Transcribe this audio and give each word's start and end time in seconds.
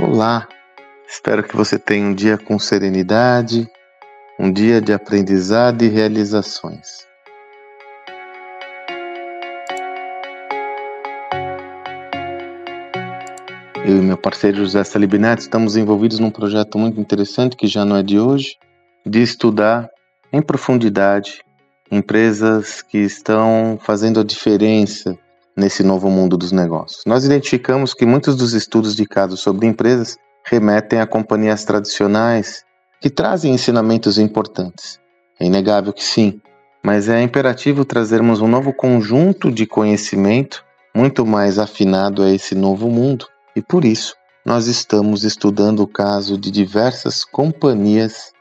Olá, 0.00 0.46
espero 1.08 1.42
que 1.42 1.56
você 1.56 1.76
tenha 1.76 2.06
um 2.06 2.14
dia 2.14 2.38
com 2.38 2.56
serenidade, 2.56 3.68
um 4.38 4.52
dia 4.52 4.80
de 4.80 4.92
aprendizado 4.92 5.82
e 5.82 5.88
realizações. 5.88 7.04
Eu 13.84 13.96
e 13.96 14.00
meu 14.00 14.16
parceiro 14.16 14.58
José 14.58 14.84
Salibinetti 14.84 15.42
estamos 15.42 15.76
envolvidos 15.76 16.20
num 16.20 16.30
projeto 16.30 16.78
muito 16.78 17.00
interessante 17.00 17.56
que 17.56 17.66
já 17.66 17.84
não 17.84 17.96
é 17.96 18.02
de 18.04 18.20
hoje, 18.20 18.56
de 19.04 19.20
estudar 19.20 19.90
em 20.32 20.40
profundidade 20.40 21.42
empresas 21.90 22.82
que 22.82 22.98
estão 22.98 23.76
fazendo 23.82 24.20
a 24.20 24.24
diferença 24.24 25.18
nesse 25.58 25.82
novo 25.82 26.08
mundo 26.08 26.36
dos 26.36 26.52
negócios. 26.52 27.02
Nós 27.04 27.24
identificamos 27.24 27.92
que 27.92 28.06
muitos 28.06 28.36
dos 28.36 28.52
estudos 28.52 28.94
de 28.94 29.04
caso 29.04 29.36
sobre 29.36 29.66
empresas 29.66 30.16
remetem 30.46 31.00
a 31.00 31.06
companhias 31.06 31.64
tradicionais 31.64 32.64
que 33.00 33.10
trazem 33.10 33.52
ensinamentos 33.52 34.18
importantes. 34.18 35.00
É 35.38 35.44
inegável 35.44 35.92
que 35.92 36.02
sim, 36.02 36.40
mas 36.82 37.08
é 37.08 37.20
imperativo 37.20 37.84
trazermos 37.84 38.40
um 38.40 38.46
novo 38.48 38.72
conjunto 38.72 39.50
de 39.50 39.66
conhecimento 39.66 40.64
muito 40.94 41.26
mais 41.26 41.58
afinado 41.58 42.22
a 42.22 42.30
esse 42.30 42.54
novo 42.54 42.88
mundo. 42.88 43.26
E 43.54 43.60
por 43.60 43.84
isso, 43.84 44.14
nós 44.46 44.66
estamos 44.66 45.24
estudando 45.24 45.80
o 45.80 45.88
caso 45.88 46.38
de 46.38 46.50
diversas 46.50 47.24
companhias 47.24 48.32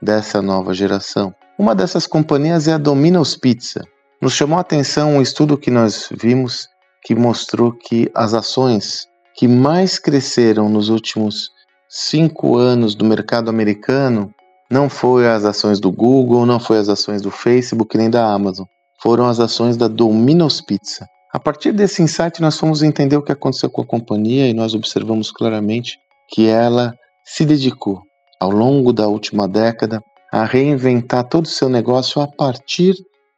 dessa 0.00 0.42
nova 0.42 0.74
geração. 0.74 1.34
Uma 1.58 1.74
dessas 1.74 2.06
companhias 2.06 2.68
é 2.68 2.74
a 2.74 2.78
Domino's 2.78 3.34
Pizza, 3.34 3.82
nos 4.26 4.34
chamou 4.34 4.58
a 4.58 4.62
atenção 4.62 5.12
um 5.12 5.22
estudo 5.22 5.56
que 5.56 5.70
nós 5.70 6.08
vimos 6.10 6.66
que 7.04 7.14
mostrou 7.14 7.70
que 7.70 8.10
as 8.12 8.34
ações 8.34 9.06
que 9.36 9.46
mais 9.46 10.00
cresceram 10.00 10.68
nos 10.68 10.88
últimos 10.88 11.50
cinco 11.88 12.56
anos 12.56 12.96
do 12.96 13.04
mercado 13.04 13.48
americano 13.48 14.34
não 14.68 14.90
foram 14.90 15.30
as 15.30 15.44
ações 15.44 15.78
do 15.78 15.92
Google, 15.92 16.44
não 16.44 16.58
foram 16.58 16.80
as 16.80 16.88
ações 16.88 17.22
do 17.22 17.30
Facebook 17.30 17.96
nem 17.96 18.10
da 18.10 18.26
Amazon, 18.26 18.66
foram 19.00 19.28
as 19.28 19.38
ações 19.38 19.76
da 19.76 19.86
Domino's 19.86 20.60
Pizza. 20.60 21.06
A 21.32 21.38
partir 21.38 21.70
desse 21.70 22.02
insight, 22.02 22.42
nós 22.42 22.58
fomos 22.58 22.82
entender 22.82 23.16
o 23.16 23.22
que 23.22 23.30
aconteceu 23.30 23.70
com 23.70 23.82
a 23.82 23.86
companhia 23.86 24.48
e 24.48 24.54
nós 24.54 24.74
observamos 24.74 25.30
claramente 25.30 26.00
que 26.30 26.48
ela 26.48 26.92
se 27.24 27.44
dedicou, 27.44 28.02
ao 28.40 28.50
longo 28.50 28.92
da 28.92 29.06
última 29.06 29.46
década, 29.46 30.02
a 30.32 30.44
reinventar 30.44 31.28
todo 31.28 31.44
o 31.44 31.48
seu 31.48 31.68
negócio 31.68 32.20
a 32.20 32.26
partir 32.26 32.96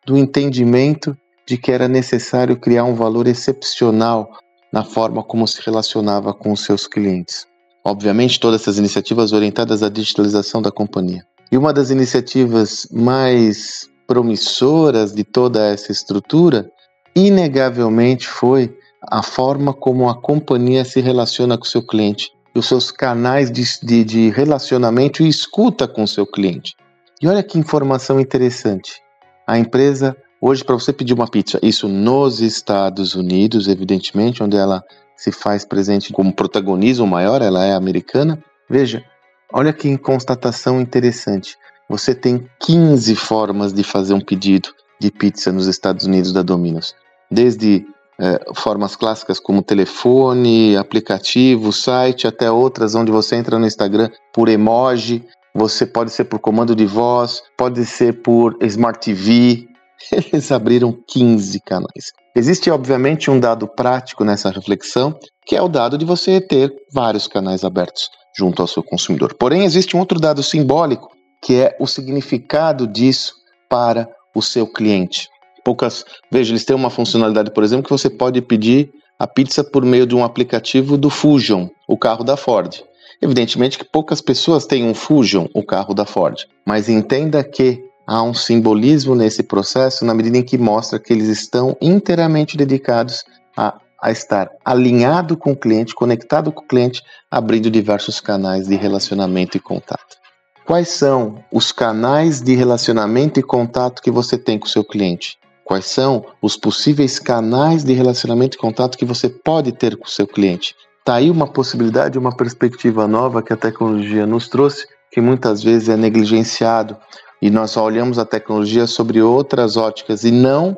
do 0.08 0.16
entendimento 0.16 1.14
de 1.46 1.58
que 1.58 1.70
era 1.70 1.86
necessário 1.86 2.56
criar 2.56 2.84
um 2.84 2.94
valor 2.94 3.28
excepcional 3.28 4.30
na 4.72 4.82
forma 4.82 5.22
como 5.22 5.46
se 5.46 5.60
relacionava 5.60 6.32
com 6.32 6.50
os 6.50 6.64
seus 6.64 6.86
clientes. 6.86 7.46
Obviamente, 7.84 8.40
todas 8.40 8.62
essas 8.62 8.78
iniciativas 8.78 9.34
orientadas 9.34 9.82
à 9.82 9.90
digitalização 9.90 10.62
da 10.62 10.70
companhia. 10.70 11.22
E 11.52 11.58
uma 11.58 11.74
das 11.74 11.90
iniciativas 11.90 12.88
mais 12.90 13.86
promissoras 14.06 15.12
de 15.12 15.24
toda 15.24 15.66
essa 15.66 15.92
estrutura, 15.92 16.70
inegavelmente, 17.14 18.26
foi 18.26 18.74
a 19.10 19.22
forma 19.22 19.74
como 19.74 20.08
a 20.08 20.18
companhia 20.18 20.86
se 20.86 21.02
relaciona 21.02 21.58
com 21.58 21.64
o 21.64 21.68
seu 21.68 21.86
cliente 21.86 22.30
os 22.54 22.66
seus 22.66 22.90
canais 22.90 23.52
de, 23.52 23.62
de, 23.84 24.02
de 24.02 24.30
relacionamento 24.30 25.22
e 25.22 25.28
escuta 25.28 25.86
com 25.86 26.02
o 26.02 26.08
seu 26.08 26.26
cliente. 26.26 26.74
E 27.22 27.28
olha 27.28 27.40
que 27.40 27.56
informação 27.56 28.18
interessante 28.18 29.00
a 29.48 29.58
empresa, 29.58 30.14
hoje, 30.42 30.62
para 30.62 30.74
você 30.74 30.92
pedir 30.92 31.14
uma 31.14 31.26
pizza, 31.26 31.58
isso 31.62 31.88
nos 31.88 32.42
Estados 32.42 33.14
Unidos, 33.14 33.66
evidentemente, 33.66 34.42
onde 34.42 34.58
ela 34.58 34.84
se 35.16 35.32
faz 35.32 35.64
presente 35.64 36.12
como 36.12 36.34
protagonismo 36.34 37.06
maior, 37.06 37.40
ela 37.40 37.64
é 37.64 37.72
americana. 37.72 38.38
Veja, 38.68 39.02
olha 39.50 39.72
que 39.72 39.96
constatação 39.96 40.78
interessante. 40.78 41.56
Você 41.88 42.14
tem 42.14 42.46
15 42.60 43.16
formas 43.16 43.72
de 43.72 43.82
fazer 43.82 44.12
um 44.12 44.20
pedido 44.20 44.68
de 45.00 45.10
pizza 45.10 45.50
nos 45.50 45.66
Estados 45.66 46.04
Unidos 46.04 46.30
da 46.30 46.42
Domino's. 46.42 46.94
Desde 47.30 47.86
é, 48.20 48.52
formas 48.54 48.96
clássicas 48.96 49.40
como 49.40 49.62
telefone, 49.62 50.76
aplicativo, 50.76 51.72
site, 51.72 52.26
até 52.26 52.50
outras 52.50 52.94
onde 52.94 53.10
você 53.10 53.36
entra 53.36 53.58
no 53.58 53.66
Instagram 53.66 54.10
por 54.30 54.50
emoji, 54.50 55.24
você 55.58 55.84
pode 55.84 56.12
ser 56.12 56.24
por 56.24 56.38
comando 56.38 56.74
de 56.74 56.86
voz, 56.86 57.42
pode 57.56 57.84
ser 57.84 58.22
por 58.22 58.56
Smart 58.62 59.00
TV. 59.00 59.66
Eles 60.32 60.52
abriram 60.52 60.96
15 61.08 61.60
canais. 61.60 62.12
Existe, 62.34 62.70
obviamente, 62.70 63.30
um 63.30 63.40
dado 63.40 63.66
prático 63.66 64.24
nessa 64.24 64.50
reflexão, 64.50 65.18
que 65.44 65.56
é 65.56 65.60
o 65.60 65.68
dado 65.68 65.98
de 65.98 66.04
você 66.04 66.40
ter 66.40 66.72
vários 66.92 67.26
canais 67.26 67.64
abertos 67.64 68.08
junto 68.36 68.62
ao 68.62 68.68
seu 68.68 68.82
consumidor. 68.82 69.34
Porém, 69.34 69.64
existe 69.64 69.96
um 69.96 70.00
outro 70.00 70.20
dado 70.20 70.42
simbólico, 70.42 71.10
que 71.42 71.60
é 71.60 71.76
o 71.80 71.86
significado 71.86 72.86
disso 72.86 73.34
para 73.68 74.08
o 74.34 74.40
seu 74.40 74.66
cliente. 74.66 75.28
Poucas, 75.64 76.04
veja, 76.30 76.52
eles 76.52 76.64
têm 76.64 76.76
uma 76.76 76.90
funcionalidade, 76.90 77.50
por 77.50 77.64
exemplo, 77.64 77.84
que 77.84 77.90
você 77.90 78.08
pode 78.08 78.40
pedir 78.40 78.92
a 79.18 79.26
pizza 79.26 79.64
por 79.64 79.84
meio 79.84 80.06
de 80.06 80.14
um 80.14 80.24
aplicativo 80.24 80.96
do 80.96 81.10
Fusion, 81.10 81.66
o 81.88 81.98
carro 81.98 82.22
da 82.22 82.36
Ford. 82.36 82.80
Evidentemente 83.20 83.78
que 83.78 83.84
poucas 83.84 84.20
pessoas 84.20 84.64
têm 84.64 84.84
um 84.84 84.94
Fusion, 84.94 85.46
o 85.54 85.62
carro 85.64 85.92
da 85.92 86.06
Ford, 86.06 86.46
mas 86.64 86.88
entenda 86.88 87.42
que 87.42 87.82
há 88.06 88.22
um 88.22 88.32
simbolismo 88.32 89.14
nesse 89.14 89.42
processo 89.42 90.04
na 90.04 90.14
medida 90.14 90.38
em 90.38 90.42
que 90.42 90.56
mostra 90.56 90.98
que 90.98 91.12
eles 91.12 91.28
estão 91.28 91.76
inteiramente 91.80 92.56
dedicados 92.56 93.24
a, 93.56 93.78
a 94.00 94.10
estar 94.10 94.48
alinhado 94.64 95.36
com 95.36 95.52
o 95.52 95.56
cliente, 95.56 95.94
conectado 95.94 96.52
com 96.52 96.62
o 96.62 96.66
cliente, 96.66 97.02
abrindo 97.30 97.70
diversos 97.70 98.20
canais 98.20 98.68
de 98.68 98.76
relacionamento 98.76 99.56
e 99.56 99.60
contato. 99.60 100.16
Quais 100.64 100.88
são 100.88 101.42
os 101.52 101.72
canais 101.72 102.40
de 102.40 102.54
relacionamento 102.54 103.40
e 103.40 103.42
contato 103.42 104.00
que 104.00 104.10
você 104.10 104.38
tem 104.38 104.58
com 104.58 104.66
o 104.66 104.70
seu 104.70 104.84
cliente? 104.84 105.36
Quais 105.64 105.86
são 105.86 106.24
os 106.40 106.56
possíveis 106.56 107.18
canais 107.18 107.84
de 107.84 107.92
relacionamento 107.92 108.56
e 108.56 108.60
contato 108.60 108.96
que 108.96 109.04
você 109.04 109.28
pode 109.28 109.72
ter 109.72 109.96
com 109.96 110.06
o 110.06 110.10
seu 110.10 110.26
cliente? 110.26 110.74
Está 111.08 111.16
aí 111.16 111.30
uma 111.30 111.46
possibilidade, 111.46 112.18
uma 112.18 112.36
perspectiva 112.36 113.08
nova 113.08 113.42
que 113.42 113.50
a 113.50 113.56
tecnologia 113.56 114.26
nos 114.26 114.46
trouxe, 114.46 114.86
que 115.10 115.22
muitas 115.22 115.62
vezes 115.62 115.88
é 115.88 115.96
negligenciado 115.96 116.98
e 117.40 117.48
nós 117.48 117.70
só 117.70 117.82
olhamos 117.82 118.18
a 118.18 118.26
tecnologia 118.26 118.86
sobre 118.86 119.22
outras 119.22 119.78
óticas 119.78 120.24
e 120.24 120.30
não 120.30 120.76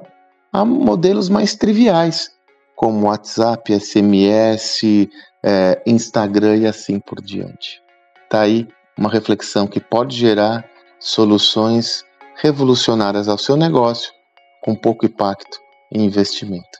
a 0.52 0.64
modelos 0.64 1.28
mais 1.28 1.56
triviais, 1.56 2.30
como 2.76 3.08
WhatsApp, 3.08 3.76
SMS, 3.76 5.08
é, 5.44 5.82
Instagram 5.84 6.58
e 6.58 6.66
assim 6.68 7.00
por 7.00 7.20
diante. 7.20 7.82
Está 8.22 8.42
aí 8.42 8.68
uma 8.96 9.10
reflexão 9.10 9.66
que 9.66 9.80
pode 9.80 10.16
gerar 10.16 10.64
soluções 11.00 12.04
revolucionárias 12.36 13.26
ao 13.26 13.36
seu 13.36 13.56
negócio 13.56 14.12
com 14.62 14.76
pouco 14.76 15.06
impacto 15.06 15.58
e 15.92 16.00
investimento. 16.00 16.79